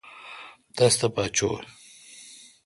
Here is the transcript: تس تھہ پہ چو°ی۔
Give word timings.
تس 0.75 0.93
تھہ 0.99 1.07
پہ 1.15 1.23
چو°ی۔ 1.35 1.57